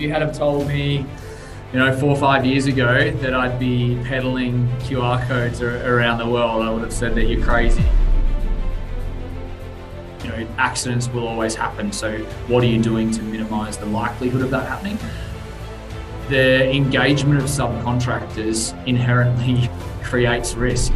[0.00, 1.04] you had have told me,
[1.72, 6.26] you know, four or five years ago that I'd be peddling QR codes around the
[6.26, 7.84] world, I would have said that you're crazy.
[10.24, 11.92] You know, accidents will always happen.
[11.92, 12.18] So,
[12.48, 14.98] what are you doing to minimize the likelihood of that happening?
[16.28, 19.70] The engagement of subcontractors inherently
[20.02, 20.92] creates risk.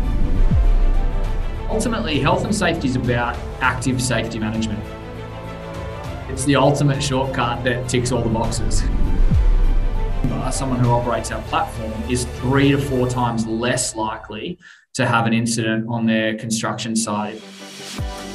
[1.69, 4.83] Ultimately, health and safety is about active safety management.
[6.35, 8.83] It's the ultimate shortcut that ticks all the boxes.
[10.51, 14.59] Someone who operates our platform is three to four times less likely
[14.95, 17.41] to have an incident on their construction site.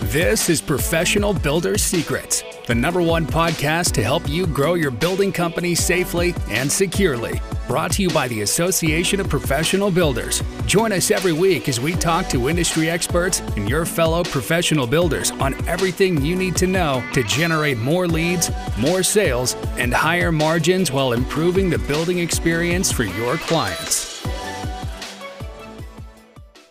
[0.03, 5.34] This is Professional Builder Secrets, the number one podcast to help you grow your building
[5.34, 7.41] company safely and securely.
[7.70, 10.41] Brought to you by the Association of Professional Builders.
[10.66, 15.30] Join us every week as we talk to industry experts and your fellow professional builders
[15.34, 20.92] on everything you need to know to generate more leads, more sales, and higher margins
[20.92, 24.08] while improving the building experience for your clients.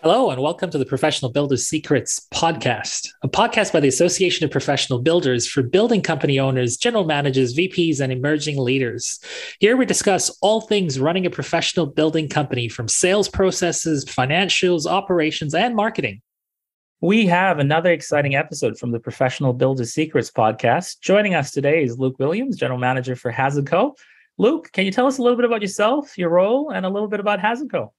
[0.02, 4.50] Hello, and welcome to the Professional Builders Secrets podcast, a podcast by the Association of
[4.52, 9.18] Professional Builders for building company owners, general managers, VPs, and emerging leaders.
[9.58, 15.52] Here we discuss all things running a professional building company from sales processes, financials, operations,
[15.52, 16.22] and marketing.
[17.00, 21.00] We have another exciting episode from the Professional Builders Secrets podcast.
[21.00, 23.94] Joining us today is Luke Williams, General Manager for HazardCo.
[24.38, 27.08] Luke, can you tell us a little bit about yourself, your role, and a little
[27.08, 27.90] bit about HazardCo?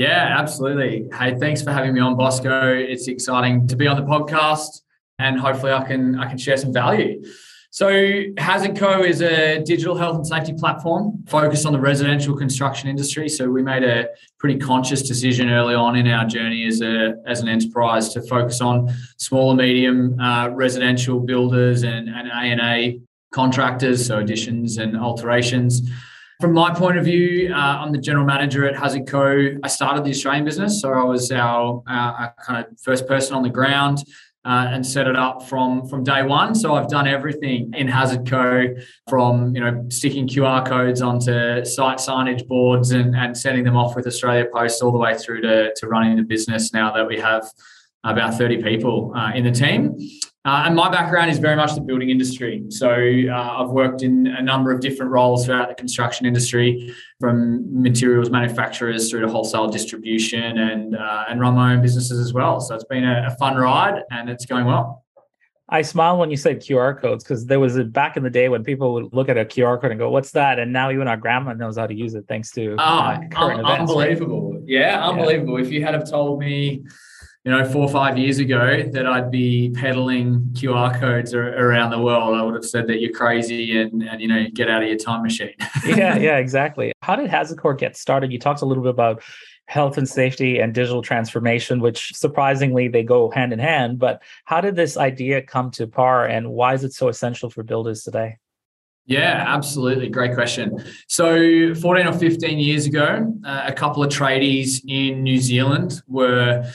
[0.00, 1.10] Yeah, absolutely.
[1.12, 2.72] Hey, thanks for having me on, Bosco.
[2.72, 4.80] It's exciting to be on the podcast,
[5.18, 7.22] and hopefully, I can I can share some value.
[7.70, 13.28] So, HazardCo is a digital health and safety platform focused on the residential construction industry.
[13.28, 14.06] So, we made a
[14.38, 18.62] pretty conscious decision early on in our journey as a as an enterprise to focus
[18.62, 23.00] on small and medium uh, residential builders and and A and A
[23.34, 25.82] contractors, so additions and alterations.
[26.40, 29.50] From my point of view, uh, I'm the general manager at Hazard Co.
[29.62, 33.42] I started the Australian business, so I was our, our, kind of first person on
[33.42, 34.04] the ground.
[34.42, 36.54] Uh, and set it up from from day one.
[36.54, 38.74] So I've done everything in Hazard Co.
[39.06, 43.94] from you know sticking QR codes onto site signage boards and, and sending them off
[43.94, 46.72] with Australia Post, all the way through to to running the business.
[46.72, 47.50] Now that we have
[48.02, 49.94] about 30 people uh, in the team.
[50.46, 52.64] Uh, and my background is very much the building industry.
[52.70, 57.82] So uh, I've worked in a number of different roles throughout the construction industry, from
[57.82, 62.58] materials manufacturers through to wholesale distribution, and uh, and run my own businesses as well.
[62.60, 65.04] So it's been a, a fun ride, and it's going well.
[65.68, 68.48] I smile when you said QR codes because there was a back in the day
[68.48, 71.06] when people would look at a QR code and go, "What's that?" And now even
[71.06, 73.90] our grandma knows how to use it thanks to oh, current un- events.
[73.90, 74.54] Unbelievable!
[74.54, 74.62] Right?
[74.64, 75.60] Yeah, unbelievable.
[75.60, 75.66] Yeah.
[75.66, 76.84] If you had have told me
[77.44, 81.98] you know, four or five years ago that I'd be peddling QR codes around the
[81.98, 84.88] world, I would have said that you're crazy and, and you know, get out of
[84.88, 85.54] your time machine.
[85.86, 86.92] yeah, yeah, exactly.
[87.00, 88.30] How did HazardCo get started?
[88.30, 89.22] You talked a little bit about
[89.68, 93.98] health and safety and digital transformation, which surprisingly they go hand in hand.
[93.98, 97.62] But how did this idea come to par and why is it so essential for
[97.62, 98.36] builders today?
[99.06, 100.08] Yeah, absolutely.
[100.08, 100.84] Great question.
[101.08, 106.70] So, 14 or 15 years ago, uh, a couple of tradies in New Zealand were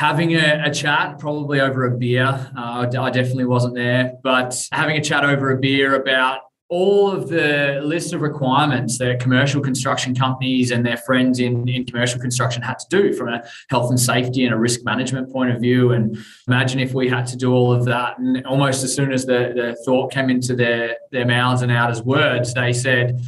[0.00, 2.50] having a, a, chat, probably over a beer.
[2.56, 6.40] Uh, I definitely wasn't there, but having a chat over a beer about
[6.70, 11.84] all of the list of requirements that commercial construction companies and their friends in, in
[11.84, 15.50] commercial construction had to do from a health and safety and a risk management point
[15.50, 15.92] of view.
[15.92, 16.16] And
[16.48, 18.18] imagine if we had to do all of that.
[18.18, 21.90] And almost as soon as the, the thought came into their, their mouths and out
[21.90, 23.20] as words, they said,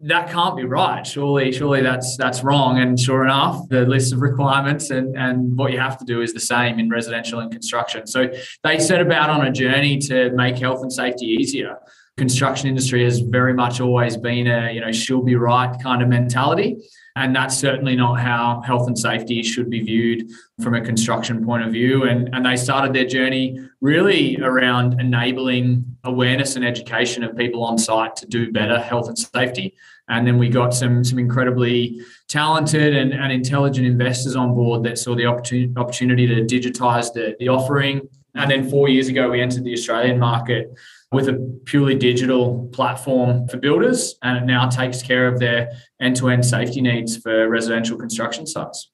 [0.00, 1.06] that can't be right.
[1.06, 2.78] Surely, surely that's that's wrong.
[2.78, 6.34] And sure enough, the list of requirements and, and what you have to do is
[6.34, 8.06] the same in residential and construction.
[8.06, 8.28] So
[8.62, 11.78] they set about on a journey to make health and safety easier.
[12.18, 16.08] Construction industry has very much always been a, you know, she'll be right kind of
[16.08, 16.76] mentality.
[17.16, 20.30] And that's certainly not how health and safety should be viewed
[20.62, 22.04] from a construction point of view.
[22.04, 27.78] And, and they started their journey really around enabling awareness and education of people on
[27.78, 29.74] site to do better health and safety.
[30.08, 34.98] And then we got some, some incredibly talented and, and intelligent investors on board that
[34.98, 38.06] saw the opportunity, opportunity to digitize the, the offering.
[38.34, 40.76] And then four years ago, we entered the Australian market
[41.12, 45.70] with a purely digital platform for builders, and it now takes care of their
[46.00, 48.90] end to end safety needs for residential construction sites.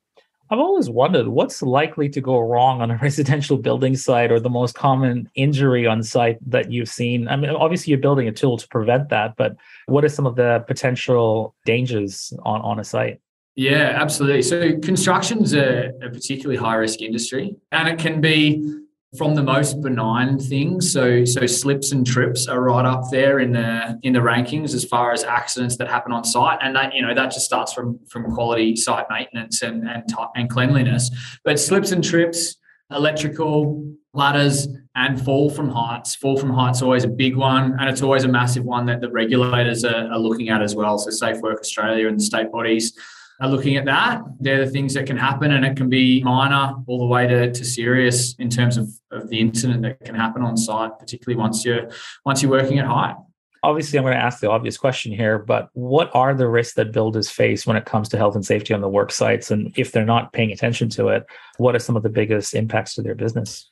[0.50, 4.50] I've always wondered what's likely to go wrong on a residential building site or the
[4.50, 7.26] most common injury on site that you've seen.
[7.26, 9.56] I mean, obviously, you're building a tool to prevent that, but
[9.86, 13.20] what are some of the potential dangers on, on a site?
[13.54, 14.42] Yeah, absolutely.
[14.42, 18.82] So construction's a, a particularly high risk industry, and it can be
[19.16, 20.90] from the most benign things.
[20.90, 24.84] So so slips and trips are right up there in the in the rankings as
[24.84, 27.98] far as accidents that happen on site, and that you know that just starts from
[28.08, 30.04] from quality site maintenance and and
[30.34, 31.10] and cleanliness.
[31.44, 32.56] But slips and trips,
[32.90, 36.14] electrical ladders, and fall from heights.
[36.14, 39.10] Fall from heights always a big one, and it's always a massive one that the
[39.10, 40.96] regulators are, are looking at as well.
[40.96, 42.98] So Safe Work Australia and the state bodies
[43.40, 44.22] are looking at that.
[44.40, 47.52] They're the things that can happen, and it can be minor all the way to,
[47.52, 51.64] to serious in terms of, of the incident that can happen on site, particularly once
[51.64, 51.90] you're
[52.24, 53.16] once you're working at height.
[53.64, 56.90] Obviously, I'm going to ask the obvious question here, but what are the risks that
[56.90, 59.52] builders face when it comes to health and safety on the work sites?
[59.52, 61.24] And if they're not paying attention to it,
[61.58, 63.70] what are some of the biggest impacts to their business?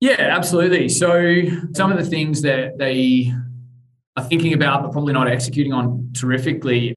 [0.00, 0.88] Yeah, absolutely.
[0.88, 1.42] So,
[1.74, 3.32] some of the things that they
[4.16, 6.95] are thinking about, but probably not executing on terrifically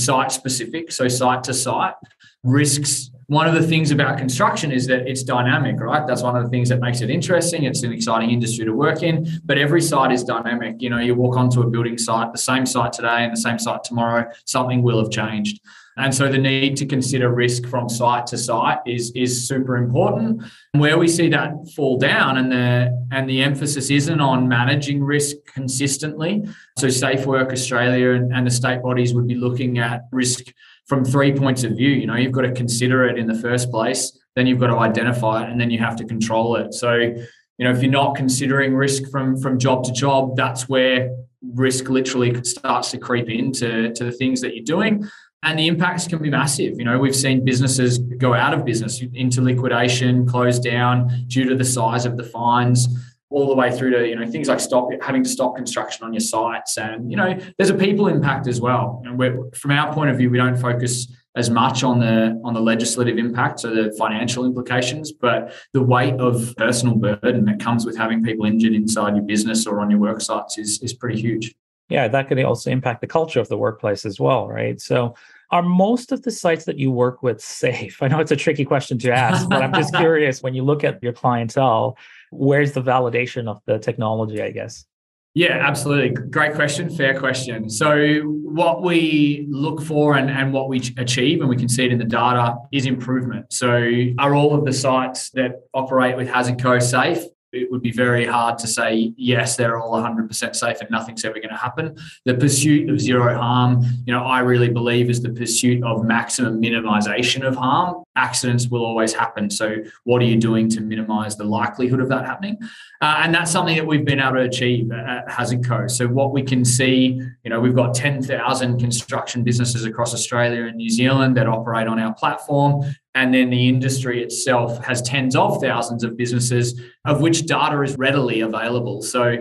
[0.00, 1.94] site specific, so site to site.
[2.42, 3.10] Risks.
[3.26, 6.04] One of the things about construction is that it's dynamic, right?
[6.04, 7.62] That's one of the things that makes it interesting.
[7.62, 10.82] It's an exciting industry to work in, but every site is dynamic.
[10.82, 13.58] You know, you walk onto a building site, the same site today and the same
[13.58, 15.60] site tomorrow, something will have changed.
[16.00, 20.42] And so the need to consider risk from site to site is, is super important.
[20.72, 25.36] Where we see that fall down and the and the emphasis isn't on managing risk
[25.46, 26.44] consistently.
[26.78, 30.52] So Safe Work Australia and, and the state bodies would be looking at risk
[30.86, 31.90] from three points of view.
[31.90, 34.78] You know, you've got to consider it in the first place, then you've got to
[34.78, 36.72] identify it, and then you have to control it.
[36.72, 41.10] So, you know, if you're not considering risk from from job to job, that's where
[41.54, 45.06] risk literally starts to creep into to the things that you're doing
[45.42, 46.78] and the impacts can be massive.
[46.78, 51.54] You know, we've seen businesses go out of business into liquidation, close down due to
[51.54, 52.88] the size of the fines,
[53.30, 56.12] all the way through to you know things like stop having to stop construction on
[56.12, 59.02] your sites, and you know there's a people impact as well.
[59.04, 62.60] And from our point of view, we don't focus as much on the on the
[62.60, 67.96] legislative impact, so the financial implications, but the weight of personal burden that comes with
[67.96, 71.54] having people injured inside your business or on your work sites is is pretty huge
[71.90, 74.80] yeah, that could also impact the culture of the workplace as well, right?
[74.80, 75.14] So,
[75.50, 78.00] are most of the sites that you work with safe?
[78.02, 80.84] I know it's a tricky question to ask, but I'm just curious when you look
[80.84, 81.98] at your clientele,
[82.30, 84.86] where's the validation of the technology, I guess?
[85.34, 86.10] Yeah, absolutely.
[86.10, 86.90] Great question.
[86.90, 87.68] Fair question.
[87.68, 91.92] So, what we look for and, and what we achieve, and we can see it
[91.92, 93.52] in the data, is improvement.
[93.52, 97.24] So, are all of the sites that operate with Hazard Co safe?
[97.52, 101.34] It would be very hard to say yes they're all 100% safe and nothing's ever
[101.34, 101.96] going to happen.
[102.24, 106.60] The pursuit of zero harm you know i really believe is the pursuit of maximum
[106.60, 109.50] minimization of harm accidents will always happen.
[109.50, 112.58] So what are you doing to minimize the likelihood of that happening?
[113.00, 115.86] Uh, and that's something that we've been able to achieve at hazard co.
[115.86, 120.76] So what we can see you know we've got 10,000 construction businesses across australia and
[120.76, 122.84] new zealand that operate on our platform.
[123.14, 127.96] And then the industry itself has tens of thousands of businesses of which data is
[127.98, 129.02] readily available.
[129.02, 129.38] So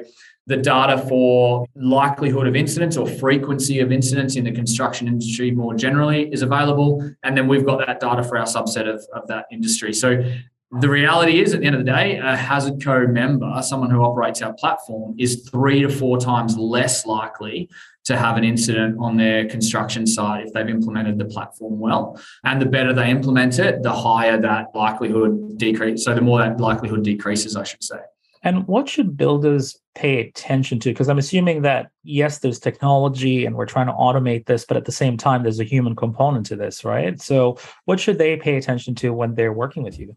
[0.49, 5.75] the data for likelihood of incidents or frequency of incidents in the construction industry more
[5.75, 7.07] generally is available.
[7.23, 9.93] And then we've got that data for our subset of, of that industry.
[9.93, 10.23] So
[10.71, 14.03] the reality is, at the end of the day, a Hazard Co member, someone who
[14.03, 17.69] operates our platform, is three to four times less likely
[18.05, 22.19] to have an incident on their construction site if they've implemented the platform well.
[22.43, 26.05] And the better they implement it, the higher that likelihood decrease.
[26.05, 27.99] So the more that likelihood decreases, I should say.
[28.41, 30.89] And what should builders pay attention to?
[30.89, 34.85] Because I'm assuming that, yes, there's technology and we're trying to automate this, but at
[34.85, 37.21] the same time, there's a human component to this, right?
[37.21, 40.15] So, what should they pay attention to when they're working with you?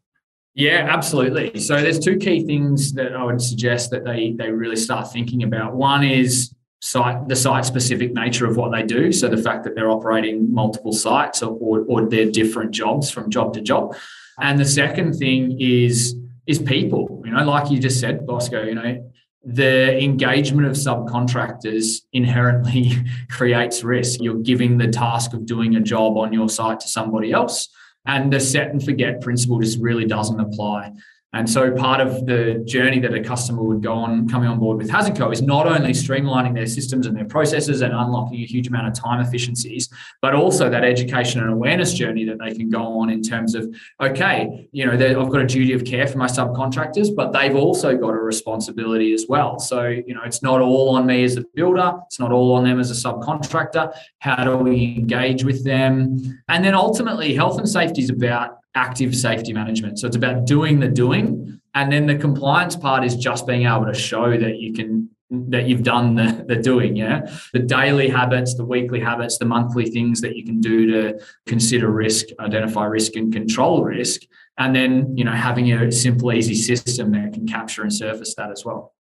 [0.55, 1.59] Yeah, absolutely.
[1.59, 5.43] So, there's two key things that I would suggest that they, they really start thinking
[5.43, 5.75] about.
[5.75, 9.77] One is site the site specific nature of what they do so the fact that
[9.77, 13.95] they're operating multiple sites or, or, or different jobs from job to job
[14.41, 18.75] and the second thing is is people you know like you just said bosco you
[18.75, 19.11] know
[19.45, 22.93] the engagement of subcontractors inherently
[23.29, 24.21] creates risk.
[24.23, 27.69] You're giving the task of doing a job on your site to somebody else
[28.07, 30.93] and the set and forget principle just really doesn't apply
[31.35, 34.77] and so part of the journey that a customer would go on coming on board
[34.77, 38.45] with Hazard Co is not only streamlining their systems and their processes and unlocking a
[38.45, 39.89] huge amount of time efficiencies,
[40.21, 43.67] but also that education and awareness journey that they can go on in terms of,
[44.03, 47.97] okay, you know, I've got a duty of care for my subcontractors, but they've also
[47.97, 49.59] got a responsibility as well.
[49.59, 52.65] So, you know, it's not all on me as a builder, it's not all on
[52.65, 53.95] them as a subcontractor.
[54.19, 56.43] How do we engage with them?
[56.49, 59.99] And then ultimately, health and safety is about active safety management.
[59.99, 61.61] So it's about doing the doing.
[61.75, 65.67] And then the compliance part is just being able to show that you can that
[65.67, 70.21] you've done the, the doing yeah the daily habits the weekly habits the monthly things
[70.21, 74.23] that you can do to consider risk identify risk and control risk
[74.59, 78.51] and then you know having a simple easy system that can capture and surface that
[78.51, 78.93] as well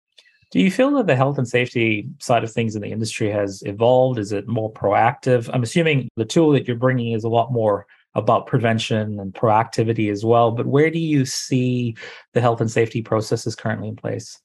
[0.51, 3.63] do you feel that the health and safety side of things in the industry has
[3.67, 7.53] evolved is it more proactive i'm assuming the tool that you're bringing is a lot
[7.53, 11.97] more about prevention and proactivity as well but where do you see
[12.33, 14.41] the health and safety processes currently in place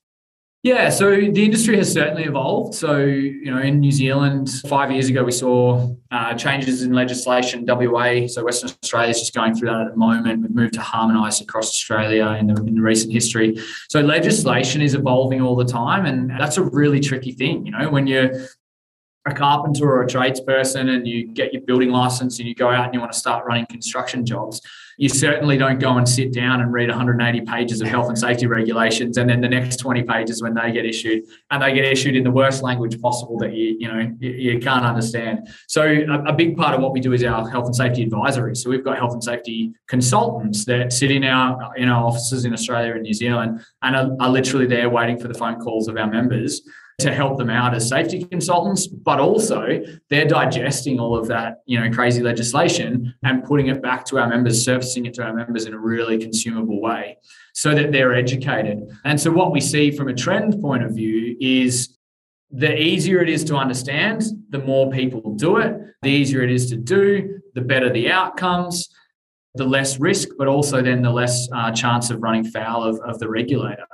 [0.63, 2.73] yeah, so the industry has certainly evolved.
[2.73, 7.63] So, you know, in New Zealand, five years ago, we saw uh, changes in legislation.
[7.65, 10.41] WA, so Western Australia is just going through that at the moment.
[10.41, 13.57] We've moved to harmonise across Australia in the, in the recent history.
[13.89, 17.65] So, legislation is evolving all the time, and that's a really tricky thing.
[17.65, 18.31] You know, when you're
[19.27, 22.85] a carpenter or a tradesperson and you get your building license and you go out
[22.85, 24.61] and you want to start running construction jobs,
[24.97, 28.47] you certainly don't go and sit down and read 180 pages of health and safety
[28.47, 32.15] regulations and then the next 20 pages when they get issued and they get issued
[32.15, 35.47] in the worst language possible that you you know you, you can't understand.
[35.67, 38.55] So a, a, big part of what we do is our health and safety advisory.
[38.55, 42.53] So we've got health and safety consultants that sit in our in our offices in
[42.53, 45.97] australia and new zealand and are, are literally there waiting for the phone calls of
[45.97, 46.61] our members
[46.99, 51.79] to help them out as safety consultants, but also they're digesting all of that, you
[51.79, 55.65] know, crazy legislation and putting it back to our members, surfacing it to our members
[55.65, 57.17] in a really consumable way
[57.53, 58.89] so that they're educated.
[59.05, 61.97] And so what we see from a trend point of view is
[62.49, 66.67] the easier it is to understand, the more people do it, the easier it is
[66.71, 68.89] to do, the better the outcomes,
[69.53, 73.19] the less risk, but also then the less uh, chance of running foul of, of
[73.19, 73.85] the regulator.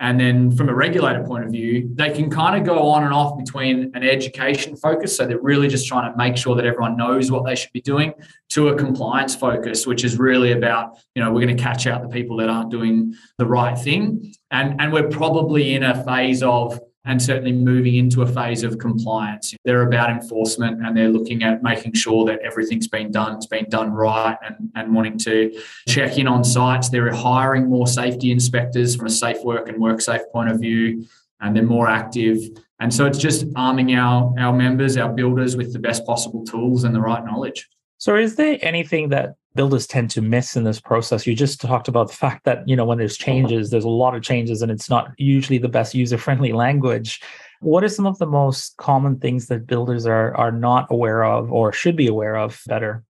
[0.00, 3.12] And then from a regulator point of view, they can kind of go on and
[3.12, 5.14] off between an education focus.
[5.14, 7.82] So they're really just trying to make sure that everyone knows what they should be
[7.82, 8.14] doing
[8.50, 12.00] to a compliance focus, which is really about, you know, we're going to catch out
[12.00, 14.32] the people that aren't doing the right thing.
[14.50, 18.78] And, and we're probably in a phase of and certainly moving into a phase of
[18.78, 19.54] compliance.
[19.64, 23.68] They're about enforcement and they're looking at making sure that everything's been done, it's been
[23.70, 26.90] done right, and, and wanting to check in on sites.
[26.90, 31.06] They're hiring more safety inspectors from a safe work and work safe point of view,
[31.40, 32.38] and they're more active.
[32.80, 36.84] And so it's just arming our, our members, our builders with the best possible tools
[36.84, 37.68] and the right knowledge.
[37.98, 41.26] So, is there anything that builders tend to miss in this process?
[41.26, 43.26] You just talked about the fact that, you know, when there's uh-huh.
[43.26, 47.20] changes, there's a lot of changes and it's not usually the best user friendly language.
[47.60, 51.52] What are some of the most common things that builders are, are not aware of
[51.52, 53.04] or should be aware of better?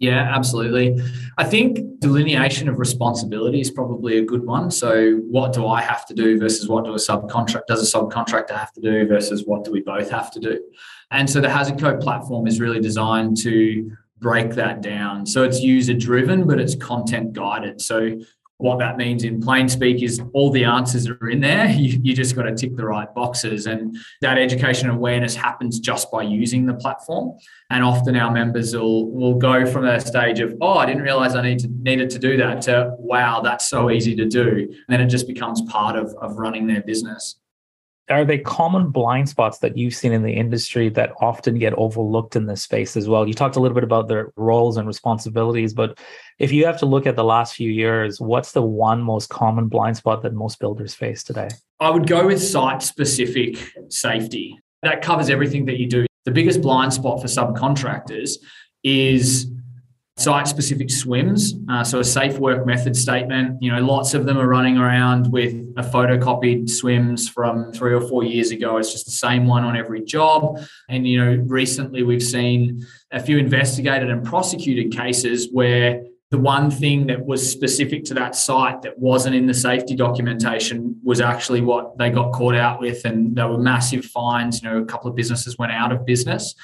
[0.00, 0.96] Yeah, absolutely.
[1.38, 4.70] I think delineation of responsibility is probably a good one.
[4.70, 8.56] So, what do I have to do versus what do a subcontract does a subcontractor
[8.56, 10.62] have to do versus what do we both have to do?
[11.10, 15.26] And so, the HazardCo platform is really designed to break that down.
[15.26, 17.80] So, it's user driven, but it's content guided.
[17.80, 18.18] So,
[18.58, 21.68] what that means in plain speak is all the answers are in there.
[21.78, 23.66] You, you just got to tick the right boxes.
[23.66, 27.38] And that education awareness happens just by using the platform.
[27.70, 31.36] And often our members will, will go from a stage of, oh, I didn't realize
[31.36, 34.66] I need to, needed to do that to, wow, that's so easy to do.
[34.68, 37.36] And then it just becomes part of, of running their business
[38.10, 42.36] are they common blind spots that you've seen in the industry that often get overlooked
[42.36, 43.26] in this space as well?
[43.26, 45.98] You talked a little bit about their roles and responsibilities, but
[46.38, 49.68] if you have to look at the last few years, what's the one most common
[49.68, 51.48] blind spot that most builders face today?
[51.80, 53.56] I would go with site specific
[53.88, 54.58] safety.
[54.82, 56.06] That covers everything that you do.
[56.24, 58.36] The biggest blind spot for subcontractors
[58.84, 59.50] is
[60.18, 61.54] site specific swims.
[61.70, 63.62] Uh, so a safe work method statement.
[63.62, 68.00] You know, lots of them are running around with a photocopied swims from three or
[68.00, 68.78] four years ago.
[68.78, 70.60] It's just the same one on every job.
[70.88, 76.70] And, you know, recently we've seen a few investigated and prosecuted cases where the one
[76.70, 81.60] thing that was specific to that site that wasn't in the safety documentation was actually
[81.60, 85.08] what they got caught out with and there were massive fines you know a couple
[85.08, 86.54] of businesses went out of business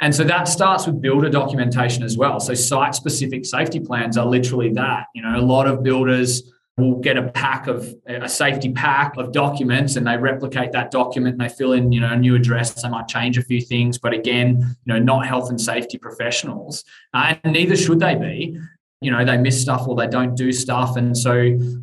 [0.00, 2.40] and so that starts with builder documentation as well.
[2.40, 5.06] So site specific safety plans are literally that.
[5.14, 6.42] You know, a lot of builders
[6.76, 11.34] will get a pack of a safety pack of documents and they replicate that document
[11.34, 12.82] and they fill in, you know, a new address.
[12.82, 16.82] They might change a few things, but again, you know, not health and safety professionals.
[17.12, 18.58] Uh, and neither should they be
[19.00, 21.32] you know they miss stuff or they don't do stuff and so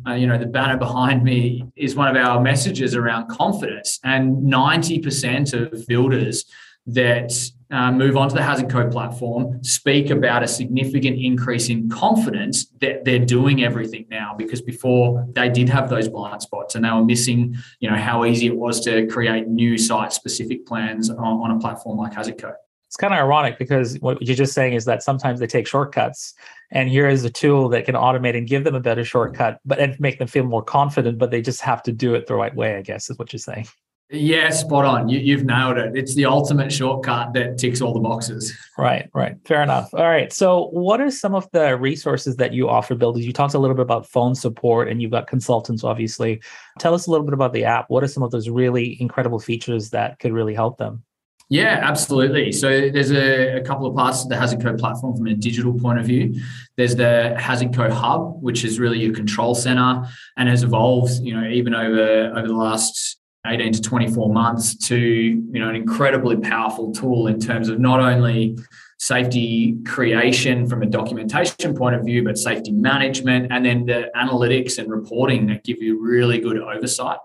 [0.06, 4.36] uh, you know the banner behind me is one of our messages around confidence and
[4.52, 6.44] 90% of builders
[6.86, 7.32] that
[7.70, 13.24] uh, move onto the HazardCo platform, speak about a significant increase in confidence that they're
[13.24, 17.56] doing everything now because before they did have those blind spots and they were missing,
[17.80, 21.58] you know, how easy it was to create new site specific plans on, on a
[21.58, 22.52] platform like HazardCo.
[22.86, 26.34] It's kind of ironic because what you're just saying is that sometimes they take shortcuts,
[26.70, 29.78] and here is a tool that can automate and give them a better shortcut, but
[29.78, 31.16] and make them feel more confident.
[31.16, 32.76] But they just have to do it the right way.
[32.76, 33.66] I guess is what you're saying.
[34.12, 35.08] Yeah, spot on.
[35.08, 35.96] You, have nailed it.
[35.96, 38.54] It's the ultimate shortcut that ticks all the boxes.
[38.76, 39.36] Right, right.
[39.46, 39.94] Fair enough.
[39.94, 40.30] All right.
[40.30, 43.24] So, what are some of the resources that you offer builders?
[43.24, 46.42] You talked a little bit about phone support and you've got consultants, obviously.
[46.78, 47.86] Tell us a little bit about the app.
[47.88, 51.04] What are some of those really incredible features that could really help them?
[51.48, 52.52] Yeah, absolutely.
[52.52, 55.72] So there's a, a, couple of parts of the Hazard Co platform from a digital
[55.78, 56.34] point of view.
[56.76, 61.38] There's the Hazard Co Hub, which is really your control center and has evolved, you
[61.38, 66.36] know, even over over the last 18 to 24 months to you know an incredibly
[66.36, 68.56] powerful tool in terms of not only
[68.98, 74.78] safety creation from a documentation point of view but safety management and then the analytics
[74.78, 77.18] and reporting that give you really good oversight.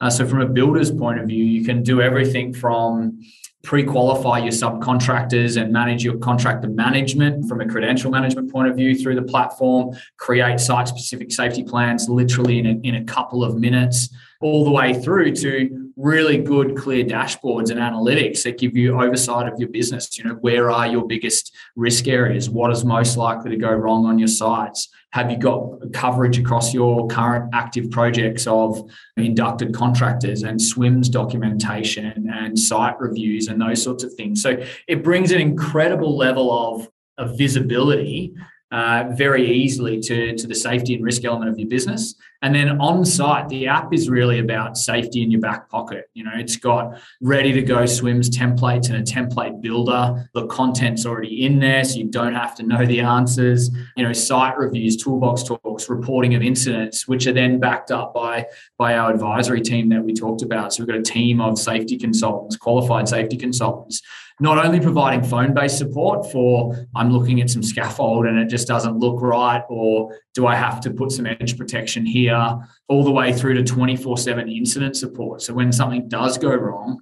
[0.00, 3.20] Uh, so from a builder's point of view you can do everything from
[3.62, 8.98] pre-qualify your subcontractors and manage your contractor management from a credential management point of view
[8.98, 13.56] through the platform create site specific safety plans literally in a, in a couple of
[13.56, 14.08] minutes
[14.40, 19.52] all the way through to really good clear dashboards and analytics that give you oversight
[19.52, 20.16] of your business.
[20.16, 22.48] You know where are your biggest risk areas?
[22.48, 24.88] What is most likely to go wrong on your sites?
[25.12, 28.80] Have you got coverage across your current active projects of
[29.16, 34.40] inducted contractors and swims documentation and site reviews and those sorts of things?
[34.40, 38.34] So it brings an incredible level of, of visibility
[38.70, 42.14] uh, very easily to, to the safety and risk element of your business.
[42.42, 46.08] And then on site, the app is really about safety in your back pocket.
[46.14, 50.30] You know, it's got ready to go swims templates and a template builder.
[50.32, 53.70] The content's already in there, so you don't have to know the answers.
[53.96, 58.46] You know, site reviews, toolbox talks, reporting of incidents, which are then backed up by,
[58.78, 60.72] by our advisory team that we talked about.
[60.72, 64.00] So we've got a team of safety consultants, qualified safety consultants
[64.40, 68.66] not only providing phone based support for I'm looking at some scaffold and it just
[68.66, 73.10] doesn't look right, or do I have to put some edge protection here, all the
[73.10, 75.42] way through to 24 7 incident support.
[75.42, 77.00] So when something does go wrong,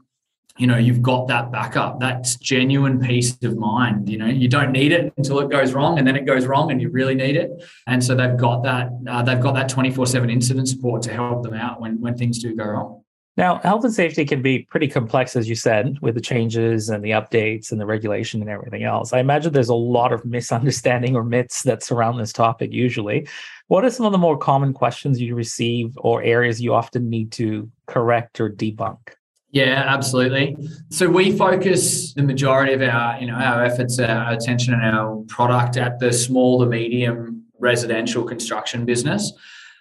[0.58, 2.00] you know you've got that backup.
[2.00, 4.26] That's genuine peace of mind you know?
[4.26, 6.90] You don't need it until it goes wrong and then it goes wrong and you
[6.90, 7.50] really need it.
[7.86, 11.44] And so they've got that uh, they've got that 24 7 incident support to help
[11.44, 13.04] them out when when things do go wrong
[13.38, 17.04] now, health and safety can be pretty complex, as you said, with the changes and
[17.04, 19.12] the updates and the regulation and everything else.
[19.12, 23.28] I imagine there's a lot of misunderstanding or myths that surround this topic usually.
[23.68, 27.30] What are some of the more common questions you receive or areas you often need
[27.32, 28.98] to correct or debunk?
[29.52, 30.56] Yeah, absolutely.
[30.90, 34.82] So we focus the majority of our, you know, our efforts, uh, our attention, and
[34.82, 39.32] our product at the small to medium residential construction business.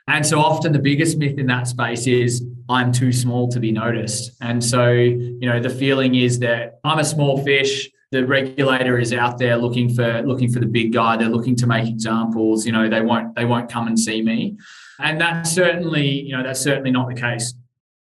[0.08, 3.72] And so often the biggest myth in that space is I'm too small to be
[3.72, 4.32] noticed.
[4.42, 7.90] And so, you know, the feeling is that I'm a small fish.
[8.12, 11.18] The regulator is out there looking for looking for the big guy.
[11.18, 12.66] They're looking to make examples.
[12.66, 14.58] You know, they won't they won't come and see me.
[15.00, 17.54] And that's certainly, you know, that's certainly not the case.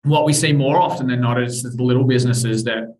[0.04, 2.96] What we see more often than not is the little businesses that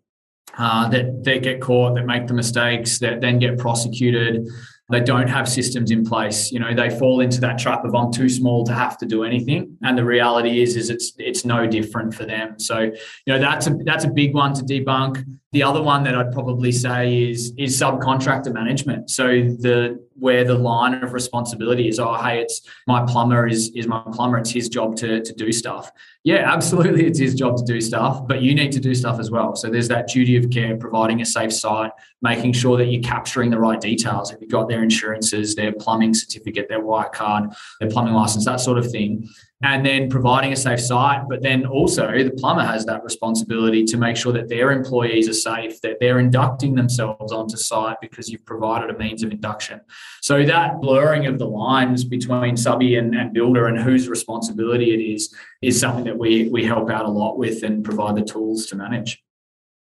[0.58, 4.48] uh, that that get caught, that make the mistakes, that then get prosecuted,
[4.88, 6.52] they don't have systems in place.
[6.52, 9.24] You know they fall into that trap of i'm too small to have to do
[9.24, 9.76] anything.
[9.82, 12.58] And the reality is is it's it's no different for them.
[12.58, 12.92] So you
[13.26, 15.24] know that's a that's a big one to debunk
[15.56, 19.08] the other one that i'd probably say is is subcontractor management.
[19.08, 23.86] So the where the line of responsibility is oh hey it's my plumber is is
[23.86, 24.36] my plumber.
[24.36, 25.90] It's his job to to do stuff.
[26.24, 29.30] Yeah absolutely it's his job to do stuff but you need to do stuff as
[29.30, 29.56] well.
[29.56, 33.48] So there's that duty of care providing a safe site making sure that you're capturing
[33.50, 34.30] the right details.
[34.32, 37.44] If you've got their insurances their plumbing certificate their white card
[37.80, 39.26] their plumbing license that sort of thing
[39.62, 41.22] and then providing a safe site.
[41.28, 45.34] But then also the plumber has that responsibility to make sure that their employees are
[45.34, 49.80] safe, that they're inducting themselves onto site because you've provided a means of induction.
[50.20, 55.14] So that blurring of the lines between subby and, and builder and whose responsibility it
[55.14, 58.66] is is something that we we help out a lot with and provide the tools
[58.66, 59.22] to manage.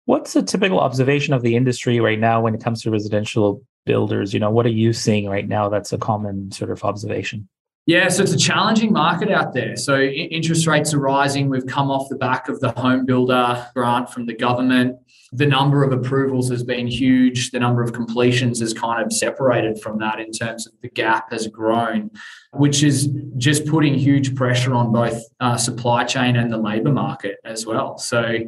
[0.05, 4.33] What's a typical observation of the industry right now when it comes to residential builders?
[4.33, 7.49] You know, what are you seeing right now that's a common sort of observation?
[7.89, 9.75] Yeah, so it's a challenging market out there.
[9.75, 11.49] So interest rates are rising.
[11.49, 14.99] We've come off the back of the home builder grant from the government.
[15.33, 17.51] The number of approvals has been huge.
[17.51, 21.33] The number of completions is kind of separated from that in terms of the gap
[21.33, 22.11] has grown,
[22.53, 27.39] which is just putting huge pressure on both uh, supply chain and the labor market
[27.47, 27.97] as well.
[27.97, 28.41] So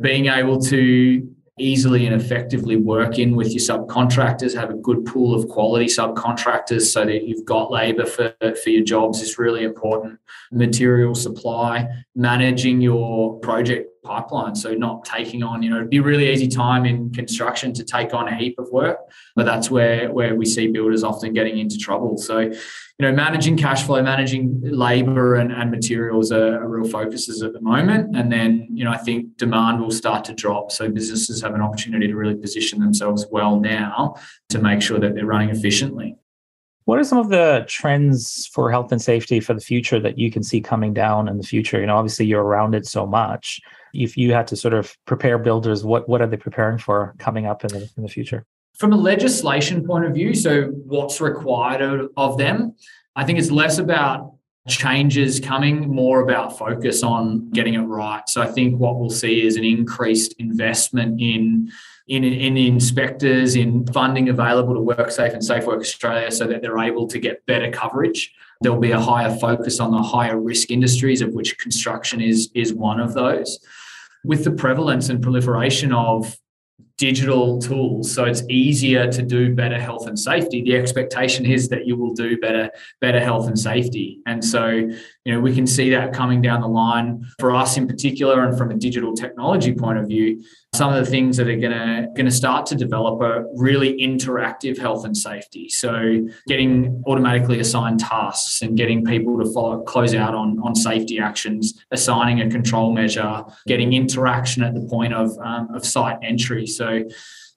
[0.00, 5.34] being able to easily and effectively work in with your subcontractors, have a good pool
[5.34, 10.18] of quality subcontractors so that you've got labor for, for your jobs is really important.
[10.52, 14.54] Material supply, managing your project pipeline.
[14.54, 17.84] So not taking on, you know, it'd be a really easy time in construction to
[17.84, 18.98] take on a heap of work,
[19.36, 22.16] but that's where where we see builders often getting into trouble.
[22.18, 27.42] So, you know, managing cash flow, managing labor and, and materials are, are real focuses
[27.42, 28.16] at the moment.
[28.16, 30.72] And then, you know, I think demand will start to drop.
[30.72, 34.16] So businesses have an opportunity to really position themselves well now
[34.48, 36.16] to make sure that they're running efficiently.
[36.88, 40.30] What are some of the trends for health and safety for the future that you
[40.30, 41.78] can see coming down in the future?
[41.78, 43.60] You know, obviously you're around it so much.
[43.92, 47.44] If you had to sort of prepare builders, what what are they preparing for coming
[47.44, 48.46] up in the in the future?
[48.78, 52.74] From a legislation point of view, so what's required of, of them,
[53.14, 54.37] I think it's less about
[54.68, 58.28] changes coming, more about focus on getting it right.
[58.28, 61.70] So I think what we'll see is an increased investment in
[62.08, 66.78] in, in inspectors, in funding available to WorkSafe and Safe Work Australia so that they're
[66.78, 68.32] able to get better coverage.
[68.62, 72.72] There'll be a higher focus on the higher risk industries, of which construction is, is
[72.72, 73.58] one of those.
[74.24, 76.34] With the prevalence and proliferation of
[76.98, 78.12] digital tools.
[78.12, 80.62] So it's easier to do better health and safety.
[80.62, 84.20] The expectation is that you will do better better health and safety.
[84.26, 87.86] And so you know we can see that coming down the line for us in
[87.86, 90.42] particular and from a digital technology point of view.
[90.74, 93.96] Some of the things that are going to going to start to develop are really
[94.00, 95.68] interactive health and safety.
[95.68, 101.20] So getting automatically assigned tasks and getting people to follow close out on on safety
[101.20, 106.66] actions assigning a control measure getting interaction at the point of um, of site entry.
[106.66, 106.87] So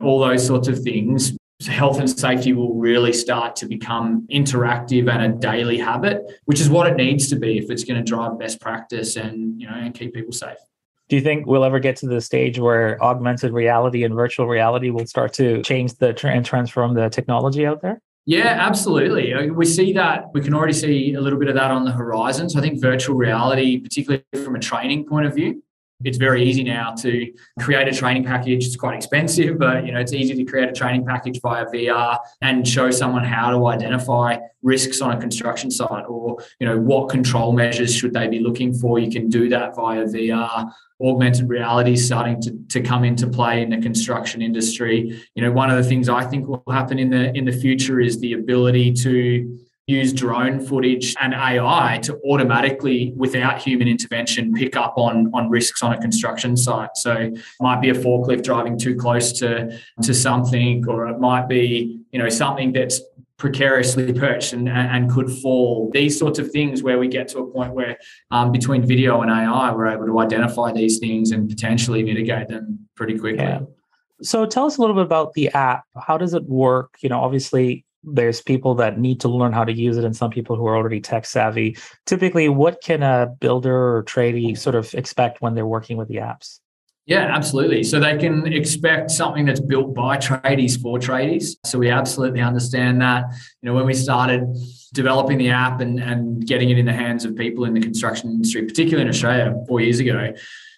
[0.01, 1.35] all those sorts of things
[1.67, 6.69] health and safety will really start to become interactive and a daily habit which is
[6.69, 9.75] what it needs to be if it's going to drive best practice and you know
[9.75, 10.57] and keep people safe
[11.11, 14.91] do you think we'll ever get to the stage where augmented reality and virtual reality
[14.91, 18.01] will start to change the and transform the technology out there?
[18.25, 19.33] Yeah, absolutely.
[19.33, 21.91] Uh, we see that we can already see a little bit of that on the
[21.91, 22.49] horizon.
[22.49, 25.61] So I think virtual reality, particularly from a training point of view,
[26.03, 28.65] it's very easy now to create a training package.
[28.65, 32.19] It's quite expensive, but you know it's easy to create a training package via VR
[32.41, 37.09] and show someone how to identify risks on a construction site, or you know what
[37.09, 38.99] control measures should they be looking for.
[38.99, 43.71] You can do that via VR augmented reality starting to, to come into play in
[43.71, 45.19] the construction industry.
[45.35, 47.99] You know, one of the things I think will happen in the in the future
[47.99, 49.59] is the ability to
[49.91, 55.83] use drone footage and AI to automatically, without human intervention, pick up on, on risks
[55.83, 56.91] on a construction site.
[56.95, 61.47] So it might be a forklift driving too close to, to something, or it might
[61.47, 63.01] be, you know, something that's
[63.37, 65.89] precariously perched and, and could fall.
[65.91, 67.97] These sorts of things where we get to a point where
[68.29, 72.87] um, between video and AI, we're able to identify these things and potentially mitigate them
[72.95, 73.43] pretty quickly.
[73.43, 73.61] Yeah.
[74.21, 75.85] So tell us a little bit about the app.
[75.99, 76.97] How does it work?
[77.01, 80.31] You know, obviously there's people that need to learn how to use it and some
[80.31, 81.77] people who are already tech savvy.
[82.05, 86.15] Typically, what can a builder or tradie sort of expect when they're working with the
[86.15, 86.59] apps?
[87.07, 87.83] Yeah, absolutely.
[87.83, 91.55] So they can expect something that's built by tradies for tradies.
[91.65, 93.25] So we absolutely understand that.
[93.61, 94.43] You know, when we started
[94.93, 98.29] developing the app and, and getting it in the hands of people in the construction
[98.29, 100.31] industry, particularly in Australia four years ago,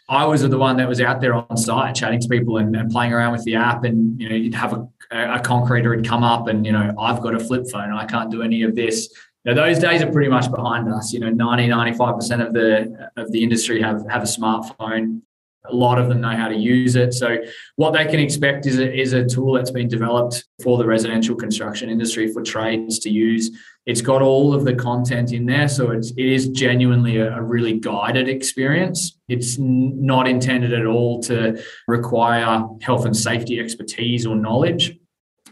[0.09, 2.91] I was the one that was out there on site chatting to people and, and
[2.91, 3.83] playing around with the app.
[3.85, 7.21] And, you know, you'd have a, a concreter would come up and, you know, I've
[7.21, 7.93] got a flip phone.
[7.93, 9.09] I can't do any of this.
[9.45, 11.13] Now, those days are pretty much behind us.
[11.13, 15.21] You know, 90, 95% of the of the industry have, have a smartphone
[15.65, 17.13] a lot of them know how to use it.
[17.13, 17.37] So
[17.77, 21.35] what they can expect is a, is a tool that's been developed for the residential
[21.35, 23.57] construction industry for trades to use.
[23.85, 27.41] It's got all of the content in there, so it's, it is genuinely a, a
[27.41, 29.17] really guided experience.
[29.27, 34.97] It's not intended at all to require health and safety expertise or knowledge.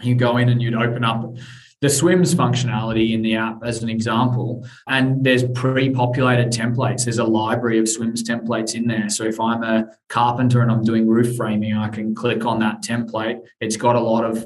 [0.02, 1.36] You go in and you'd open up
[1.82, 7.06] the swims functionality in the app as an example and there's pre-populated templates.
[7.06, 9.10] There's a library of swims templates in there.
[9.10, 12.84] So if i'm a carpenter and i'm doing roof framing i can click on that
[12.84, 13.40] template.
[13.60, 14.46] It's got a lot of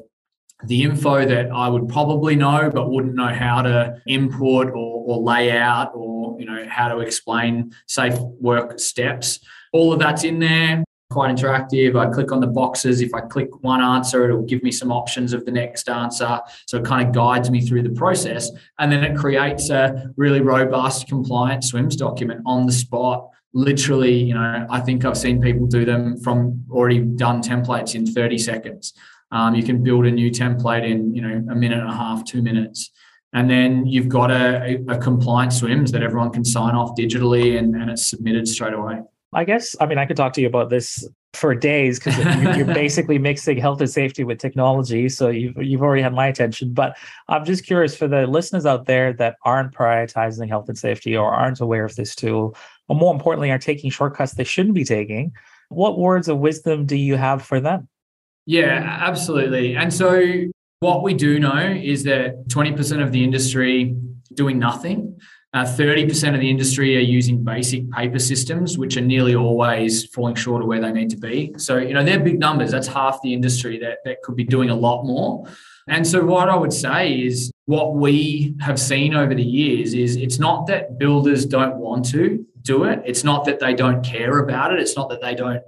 [0.64, 5.22] the info that i would probably know but wouldn't know how to import or, or
[5.22, 9.40] lay out or you know how to explain safe work steps.
[9.74, 10.85] All of that's in there
[11.16, 11.98] quite interactive.
[11.98, 13.00] I click on the boxes.
[13.00, 16.42] If I click one answer, it'll give me some options of the next answer.
[16.68, 18.52] So it kind of guides me through the process.
[18.80, 23.30] And then it creates a really robust compliant swims document on the spot.
[23.54, 28.06] Literally, you know, I think I've seen people do them from already done templates in
[28.06, 28.94] 30 seconds.
[29.32, 32.26] Um, you can build a new template in, you know, a minute and a half,
[32.26, 32.92] two minutes.
[33.32, 37.74] And then you've got a, a, compliant swims that everyone can sign off digitally and,
[37.76, 39.00] and it's submitted straight away.
[39.36, 42.18] I guess, I mean, I could talk to you about this for days because
[42.58, 45.10] you're basically mixing health and safety with technology.
[45.10, 46.74] So you've, you've already had my attention.
[46.74, 51.16] But I'm just curious for the listeners out there that aren't prioritizing health and safety
[51.16, 52.56] or aren't aware of this tool,
[52.88, 55.34] or more importantly, are taking shortcuts they shouldn't be taking.
[55.70, 57.90] What words of wisdom do you have for them?
[58.46, 59.76] Yeah, absolutely.
[59.76, 60.46] And so
[60.80, 63.96] what we do know is that 20% of the industry
[64.34, 65.20] doing nothing.
[65.56, 70.36] Uh, 30% of the industry are using basic paper systems, which are nearly always falling
[70.36, 71.54] short of where they need to be.
[71.56, 72.72] So, you know, they're big numbers.
[72.72, 75.48] That's half the industry that, that could be doing a lot more.
[75.88, 80.18] And so, what I would say is what we have seen over the years is
[80.18, 84.40] it's not that builders don't want to do it, it's not that they don't care
[84.40, 85.64] about it, it's not that they don't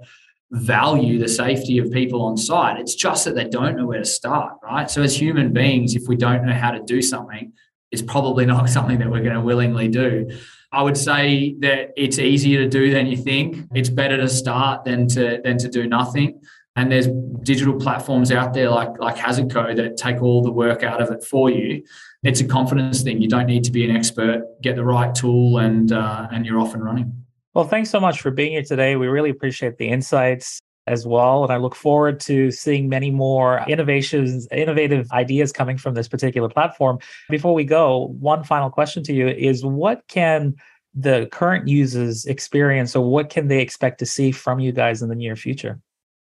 [0.50, 2.78] value the safety of people on site.
[2.78, 4.90] It's just that they don't know where to start, right?
[4.90, 7.54] So, as human beings, if we don't know how to do something,
[7.90, 10.30] it's probably not something that we're going to willingly do.
[10.70, 13.66] I would say that it's easier to do than you think.
[13.74, 16.40] It's better to start than to than to do nothing.
[16.76, 17.08] And there's
[17.42, 21.24] digital platforms out there like like HazardCo that take all the work out of it
[21.24, 21.82] for you.
[22.22, 23.22] It's a confidence thing.
[23.22, 24.42] You don't need to be an expert.
[24.62, 27.24] Get the right tool, and uh, and you're off and running.
[27.54, 28.96] Well, thanks so much for being here today.
[28.96, 31.44] We really appreciate the insights as well.
[31.44, 36.48] And I look forward to seeing many more innovations, innovative ideas coming from this particular
[36.48, 36.98] platform.
[37.28, 40.54] Before we go, one final question to you is what can
[40.94, 45.08] the current users experience or what can they expect to see from you guys in
[45.08, 45.78] the near future?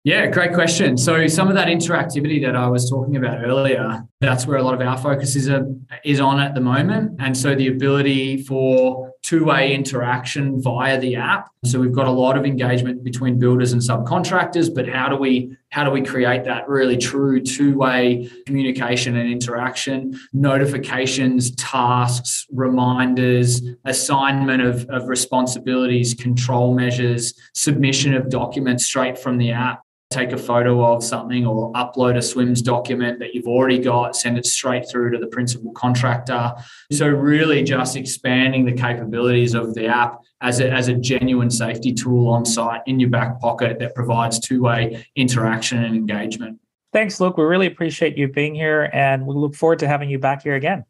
[0.05, 0.97] Yeah, great question.
[0.97, 4.73] So some of that interactivity that I was talking about earlier, that's where a lot
[4.73, 5.61] of our focus is, uh,
[6.03, 7.21] is on at the moment.
[7.21, 11.49] And so the ability for two-way interaction via the app.
[11.63, 15.55] So we've got a lot of engagement between builders and subcontractors, but how do we
[15.69, 24.61] how do we create that really true two-way communication and interaction, notifications, tasks, reminders, assignment
[24.61, 29.81] of, of responsibilities, control measures, submission of documents straight from the app
[30.13, 34.37] take a photo of something or upload a swims document that you've already got, send
[34.37, 36.53] it straight through to the principal contractor.
[36.91, 41.93] So, really just expanding the capabilities of the app as a, as a genuine safety
[41.93, 46.59] tool on site in your back pocket that provides two way interaction and engagement.
[46.91, 47.37] Thanks, Luke.
[47.37, 50.55] We really appreciate you being here and we look forward to having you back here
[50.55, 50.85] again.